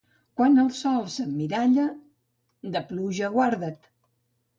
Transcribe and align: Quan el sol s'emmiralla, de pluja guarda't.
Quan 0.39 0.55
el 0.61 0.69
sol 0.77 1.03
s'emmiralla, 1.15 1.85
de 2.77 2.81
pluja 2.93 3.29
guarda't. 3.37 3.77